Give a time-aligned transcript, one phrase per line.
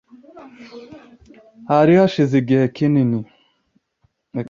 [1.71, 3.19] Hari hashize igihe kinini